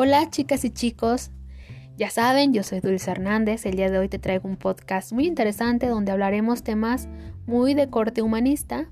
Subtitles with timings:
[0.00, 1.32] Hola chicas y chicos,
[1.96, 5.26] ya saben, yo soy Dulce Hernández, el día de hoy te traigo un podcast muy
[5.26, 7.08] interesante donde hablaremos temas
[7.46, 8.88] muy de corte humanista,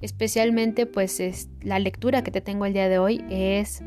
[0.00, 3.84] especialmente pues es, la lectura que te tengo el día de hoy es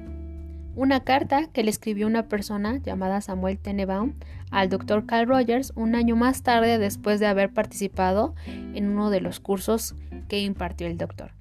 [0.78, 4.14] una carta que le escribió una persona llamada Samuel Tenenbaum
[4.50, 9.20] al doctor Carl Rogers un año más tarde después de haber participado en uno de
[9.20, 9.94] los cursos
[10.30, 11.34] que impartió el doctor.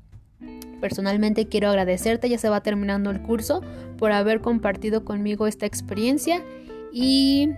[0.85, 3.63] Personalmente quiero agradecerte, ya se va terminando el curso,
[3.97, 6.45] por haber compartido conmigo esta experiencia
[6.93, 7.49] y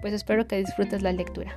[0.00, 1.56] pues espero que disfrutes la lectura.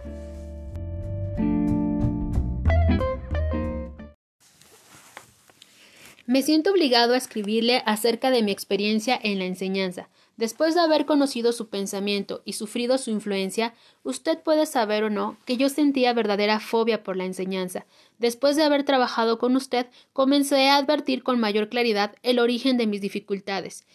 [6.27, 10.09] Me siento obligado a escribirle acerca de mi experiencia en la enseñanza.
[10.37, 15.37] Después de haber conocido su pensamiento y sufrido su influencia, usted puede saber o no
[15.45, 17.85] que yo sentía verdadera fobia por la enseñanza.
[18.17, 22.85] Después de haber trabajado con usted, comencé a advertir con mayor claridad el origen de
[22.85, 23.85] mis dificultades.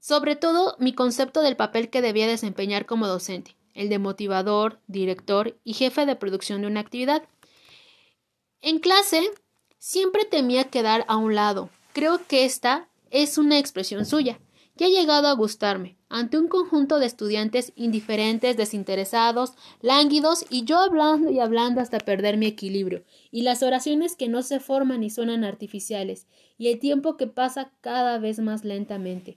[0.00, 5.56] Sobre todo mi concepto del papel que debía desempeñar como docente, el de motivador, director
[5.62, 7.22] y jefe de producción de una actividad.
[8.60, 9.22] En clase
[9.78, 11.70] siempre temía quedar a un lado.
[11.92, 14.40] Creo que esta es una expresión suya.
[14.78, 20.78] Ya ha llegado a gustarme, ante un conjunto de estudiantes indiferentes, desinteresados, lánguidos, y yo
[20.78, 25.10] hablando y hablando hasta perder mi equilibrio, y las oraciones que no se forman y
[25.10, 29.36] suenan artificiales, y el tiempo que pasa cada vez más lentamente.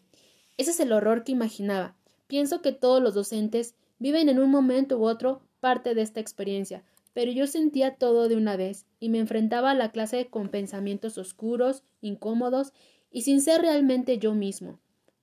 [0.58, 1.96] Ese es el horror que imaginaba.
[2.28, 6.84] Pienso que todos los docentes viven en un momento u otro parte de esta experiencia,
[7.14, 11.18] pero yo sentía todo de una vez y me enfrentaba a la clase con pensamientos
[11.18, 12.74] oscuros, incómodos
[13.12, 14.80] y sin ser realmente yo mismo.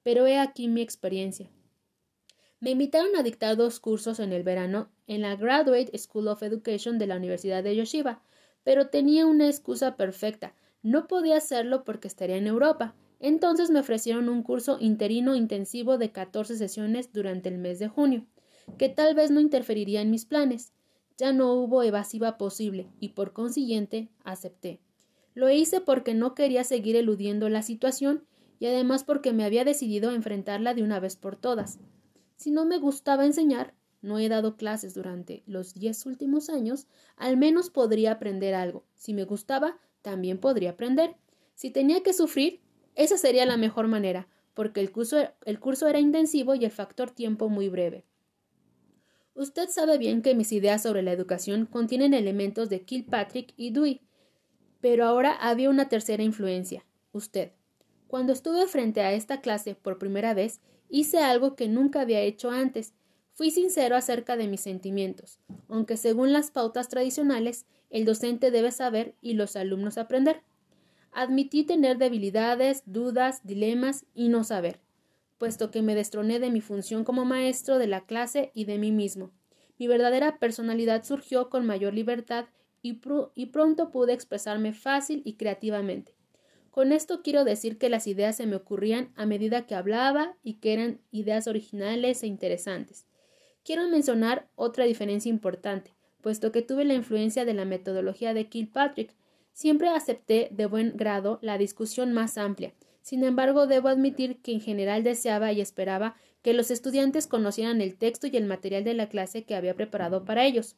[0.08, 1.50] Pero he aquí mi experiencia.
[2.60, 6.98] Me invitaron a dictar dos cursos en el verano en la Graduate School of Education
[6.98, 8.22] de la Universidad de Yoshiba,
[8.64, 10.54] pero tenía una excusa perfecta.
[10.82, 12.94] No podía hacerlo porque estaría en Europa.
[13.20, 18.24] Entonces me ofrecieron un curso interino intensivo de 14 sesiones durante el mes de junio,
[18.78, 20.72] que tal vez no interferiría en mis planes.
[21.18, 24.80] Ya no hubo evasiva posible y por consiguiente acepté.
[25.34, 28.24] Lo hice porque no quería seguir eludiendo la situación
[28.58, 31.78] y además porque me había decidido a enfrentarla de una vez por todas.
[32.36, 36.86] Si no me gustaba enseñar, no he dado clases durante los diez últimos años,
[37.16, 38.84] al menos podría aprender algo.
[38.94, 41.16] Si me gustaba, también podría aprender.
[41.54, 42.60] Si tenía que sufrir,
[42.94, 47.10] esa sería la mejor manera, porque el curso, el curso era intensivo y el factor
[47.10, 48.04] tiempo muy breve.
[49.34, 54.00] Usted sabe bien que mis ideas sobre la educación contienen elementos de Kilpatrick y Dewey,
[54.80, 57.52] pero ahora había una tercera influencia, usted.
[58.08, 62.50] Cuando estuve frente a esta clase por primera vez, hice algo que nunca había hecho
[62.50, 62.94] antes.
[63.34, 65.38] Fui sincero acerca de mis sentimientos,
[65.68, 70.40] aunque según las pautas tradicionales, el docente debe saber y los alumnos aprender.
[71.12, 74.80] Admití tener debilidades, dudas, dilemas y no saber,
[75.36, 78.90] puesto que me destroné de mi función como maestro de la clase y de mí
[78.90, 79.32] mismo.
[79.78, 82.46] Mi verdadera personalidad surgió con mayor libertad
[82.80, 83.02] y,
[83.34, 86.17] y pronto pude expresarme fácil y creativamente.
[86.70, 90.54] Con esto quiero decir que las ideas se me ocurrían a medida que hablaba y
[90.54, 93.06] que eran ideas originales e interesantes.
[93.64, 99.14] Quiero mencionar otra diferencia importante, puesto que tuve la influencia de la metodología de Kilpatrick,
[99.58, 102.72] Siempre acepté de buen grado la discusión más amplia.
[103.02, 107.96] Sin embargo, debo admitir que en general deseaba y esperaba que los estudiantes conocieran el
[107.96, 110.76] texto y el material de la clase que había preparado para ellos.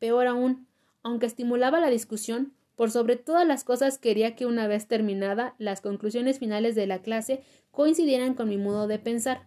[0.00, 0.66] Peor aún,
[1.02, 5.82] aunque estimulaba la discusión, por sobre todas las cosas quería que una vez terminada las
[5.82, 9.46] conclusiones finales de la clase coincidieran con mi modo de pensar.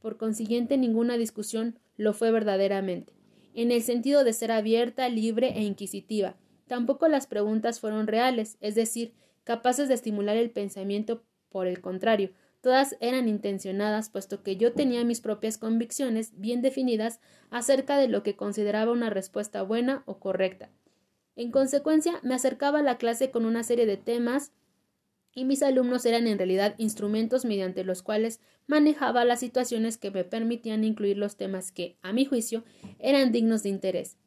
[0.00, 3.12] Por consiguiente, ninguna discusión lo fue verdaderamente,
[3.54, 6.34] en el sentido de ser abierta, libre e inquisitiva,
[6.66, 9.14] Tampoco las preguntas fueron reales, es decir,
[9.44, 11.22] capaces de estimular el pensamiento.
[11.50, 12.32] Por el contrario,
[12.62, 18.24] todas eran intencionadas, puesto que yo tenía mis propias convicciones bien definidas acerca de lo
[18.24, 20.70] que consideraba una respuesta buena o correcta.
[21.34, 24.52] En consecuencia, me acercaba a la clase con una serie de temas
[25.34, 30.24] y mis alumnos eran en realidad instrumentos mediante los cuales manejaba las situaciones que me
[30.24, 32.64] permitían incluir los temas que, a mi juicio,
[32.98, 34.18] eran dignos de interés.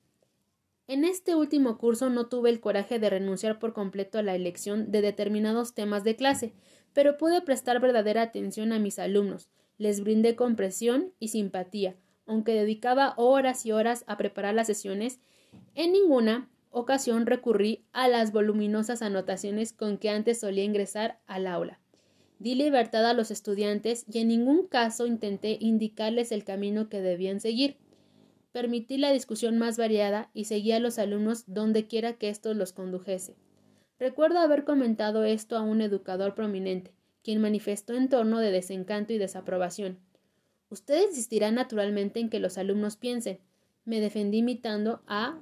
[0.87, 4.91] En este último curso no tuve el coraje de renunciar por completo a la elección
[4.91, 6.53] de determinados temas de clase,
[6.93, 13.13] pero pude prestar verdadera atención a mis alumnos, les brindé comprensión y simpatía, aunque dedicaba
[13.17, 15.19] horas y horas a preparar las sesiones,
[15.73, 21.79] en ninguna ocasión recurrí a las voluminosas anotaciones con que antes solía ingresar al aula.
[22.39, 27.39] Di libertad a los estudiantes y en ningún caso intenté indicarles el camino que debían
[27.39, 27.77] seguir
[28.55, 32.71] permití la discusión más variada y seguí a los alumnos donde quiera que estos los
[32.71, 33.35] condujese.
[33.99, 39.17] Recuerdo haber comentado esto a un educador prominente, quien manifestó en torno de desencanto y
[39.17, 39.99] desaprobación.
[40.69, 43.41] Usted insistirá naturalmente en que los alumnos piensen.
[43.83, 45.37] Me defendí imitando a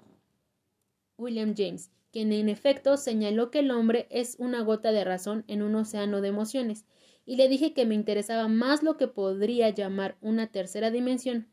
[1.17, 5.61] William James, quien en efecto señaló que el hombre es una gota de razón en
[5.61, 6.85] un océano de emociones,
[7.25, 11.47] y le dije que me interesaba más lo que podría llamar una tercera dimensión,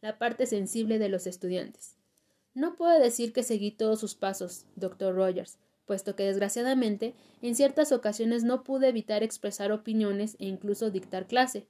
[0.00, 1.96] la parte sensible de los estudiantes.
[2.54, 7.92] No puedo decir que seguí todos sus pasos, doctor Rogers, puesto que desgraciadamente en ciertas
[7.92, 11.66] ocasiones no pude evitar expresar opiniones e incluso dictar clase.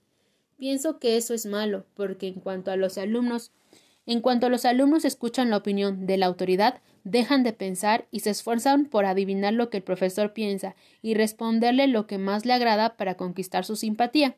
[0.56, 3.52] Pienso que eso es malo, porque en cuanto a los alumnos
[4.06, 8.30] en cuanto los alumnos escuchan la opinión de la autoridad, dejan de pensar y se
[8.30, 12.96] esfuerzan por adivinar lo que el profesor piensa y responderle lo que más le agrada
[12.96, 14.36] para conquistar su simpatía.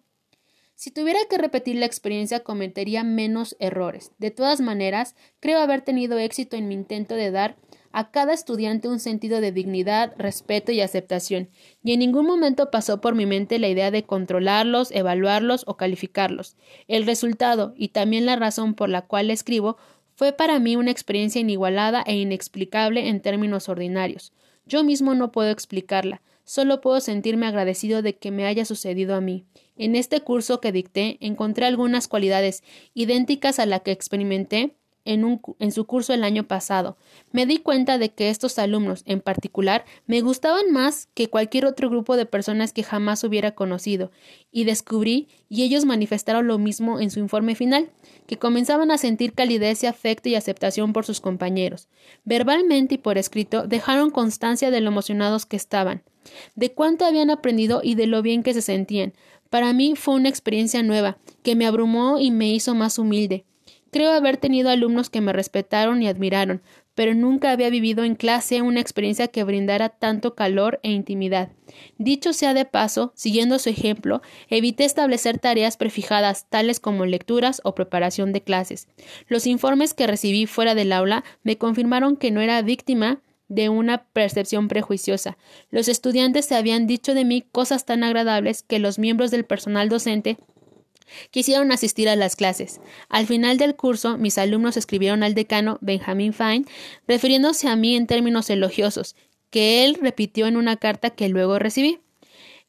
[0.74, 4.12] Si tuviera que repetir la experiencia cometería menos errores.
[4.18, 7.56] De todas maneras, creo haber tenido éxito en mi intento de dar
[7.96, 11.48] a cada estudiante un sentido de dignidad, respeto y aceptación,
[11.82, 16.56] y en ningún momento pasó por mi mente la idea de controlarlos, evaluarlos o calificarlos.
[16.88, 19.78] El resultado, y también la razón por la cual escribo,
[20.14, 24.34] fue para mí una experiencia inigualada e inexplicable en términos ordinarios.
[24.66, 29.22] Yo mismo no puedo explicarla, solo puedo sentirme agradecido de que me haya sucedido a
[29.22, 29.46] mí.
[29.74, 34.76] En este curso que dicté encontré algunas cualidades idénticas a la que experimenté
[35.06, 36.96] en, su curso el año pasado.
[37.32, 41.88] Me di cuenta de que estos alumnos, en particular, me gustaban más que cualquier otro
[41.88, 44.10] grupo de personas que jamás hubiera conocido,
[44.52, 47.90] y descubrí, y ellos manifestaron lo mismo en su informe final,
[48.26, 51.88] que comenzaban a sentir calidez y afecto y aceptación por sus compañeros.
[52.24, 56.02] Verbalmente y por escrito dejaron constancia de lo emocionados que estaban,
[56.54, 59.14] de cuánto habían aprendido y de lo bien que se sentían.
[59.50, 63.44] Para mí fue una experiencia nueva, que me abrumó y me hizo más humilde.
[63.90, 66.62] Creo haber tenido alumnos que me respetaron y admiraron,
[66.94, 71.50] pero nunca había vivido en clase una experiencia que brindara tanto calor e intimidad.
[71.98, 77.74] Dicho sea de paso, siguiendo su ejemplo, evité establecer tareas prefijadas tales como lecturas o
[77.74, 78.88] preparación de clases.
[79.28, 84.04] Los informes que recibí fuera del aula me confirmaron que no era víctima de una
[84.06, 85.36] percepción prejuiciosa.
[85.70, 89.88] Los estudiantes se habían dicho de mí cosas tan agradables que los miembros del personal
[89.88, 90.38] docente
[91.30, 92.80] Quisieron asistir a las clases.
[93.08, 96.64] Al final del curso, mis alumnos escribieron al decano Benjamin Fine,
[97.06, 99.16] refiriéndose a mí en términos elogiosos,
[99.50, 102.00] que él repitió en una carta que luego recibí.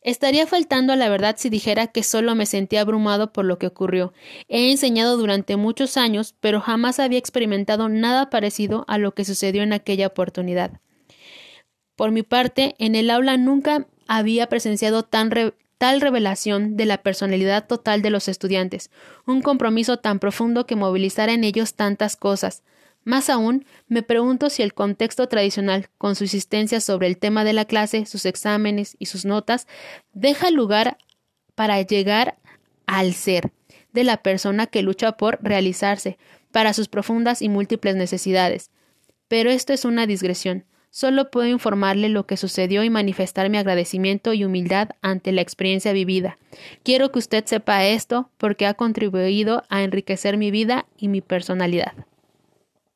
[0.01, 3.67] Estaría faltando a la verdad si dijera que solo me sentía abrumado por lo que
[3.67, 4.13] ocurrió.
[4.47, 9.63] He enseñado durante muchos años, pero jamás había experimentado nada parecido a lo que sucedió
[9.63, 10.79] en aquella oportunidad.
[11.97, 15.31] Por mi parte, en el aula nunca había presenciado tan,
[15.77, 18.89] tal revelación de la personalidad total de los estudiantes,
[19.25, 22.63] un compromiso tan profundo que movilizara en ellos tantas cosas.
[23.03, 27.53] Más aún, me pregunto si el contexto tradicional, con su insistencia sobre el tema de
[27.53, 29.67] la clase, sus exámenes y sus notas,
[30.13, 30.97] deja lugar
[31.55, 32.37] para llegar
[32.85, 33.51] al ser
[33.93, 36.17] de la persona que lucha por realizarse,
[36.51, 38.71] para sus profundas y múltiples necesidades.
[39.27, 40.65] Pero esto es una digresión.
[40.99, 45.93] Solo puedo informarle lo que sucedió y manifestar mi agradecimiento y humildad ante la experiencia
[45.93, 46.39] vivida.
[46.81, 51.93] Quiero que usted sepa esto porque ha contribuido a enriquecer mi vida y mi personalidad.